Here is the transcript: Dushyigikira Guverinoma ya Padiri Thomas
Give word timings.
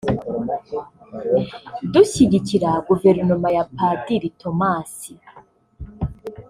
Dushyigikira 1.93 2.69
Guverinoma 2.87 3.47
ya 3.55 3.63
Padiri 3.75 4.29
Thomas 4.39 4.93